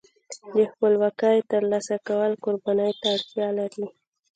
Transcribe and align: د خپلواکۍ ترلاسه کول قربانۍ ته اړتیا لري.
د 0.55 0.57
خپلواکۍ 0.71 1.37
ترلاسه 1.51 1.95
کول 2.07 2.31
قربانۍ 2.43 2.91
ته 3.01 3.07
اړتیا 3.15 3.47
لري. 3.59 3.85